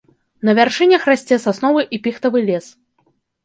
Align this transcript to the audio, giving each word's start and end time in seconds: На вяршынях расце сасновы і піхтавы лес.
На 0.47 0.55
вяршынях 0.59 1.05
расце 1.11 1.39
сасновы 1.45 1.87
і 1.97 2.03
піхтавы 2.07 2.45
лес. 2.51 2.65